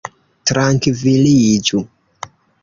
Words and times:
trankviliĝu 0.51 1.83